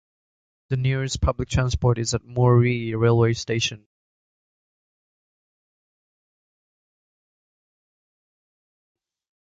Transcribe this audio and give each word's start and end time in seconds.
The 0.69 0.77
nearest 0.77 1.21
public 1.21 1.47
transport 1.47 1.99
is 1.99 2.15
at 2.15 2.23
Moree 2.23 2.99
railway 2.99 3.33
station. 3.33 3.85